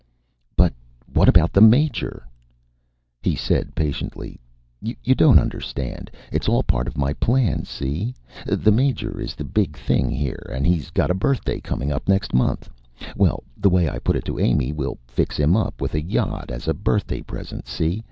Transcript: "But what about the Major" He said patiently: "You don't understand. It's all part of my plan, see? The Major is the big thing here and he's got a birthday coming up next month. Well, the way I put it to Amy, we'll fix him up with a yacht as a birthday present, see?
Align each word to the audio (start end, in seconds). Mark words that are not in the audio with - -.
"But 0.55 0.73
what 1.13 1.29
about 1.29 1.53
the 1.53 1.61
Major" 1.61 2.25
He 3.21 3.35
said 3.35 3.75
patiently: 3.75 4.39
"You 4.81 5.13
don't 5.13 5.37
understand. 5.37 6.09
It's 6.31 6.49
all 6.49 6.63
part 6.63 6.87
of 6.87 6.97
my 6.97 7.13
plan, 7.13 7.65
see? 7.65 8.15
The 8.47 8.71
Major 8.71 9.19
is 9.21 9.35
the 9.35 9.43
big 9.43 9.77
thing 9.77 10.09
here 10.09 10.49
and 10.51 10.65
he's 10.65 10.89
got 10.89 11.11
a 11.11 11.13
birthday 11.13 11.59
coming 11.59 11.91
up 11.93 12.09
next 12.09 12.33
month. 12.33 12.67
Well, 13.15 13.43
the 13.55 13.69
way 13.69 13.87
I 13.87 13.99
put 13.99 14.15
it 14.15 14.25
to 14.25 14.39
Amy, 14.39 14.71
we'll 14.71 14.97
fix 15.05 15.37
him 15.37 15.55
up 15.55 15.79
with 15.79 15.93
a 15.93 16.01
yacht 16.01 16.49
as 16.49 16.67
a 16.67 16.73
birthday 16.73 17.21
present, 17.21 17.67
see? 17.67 17.99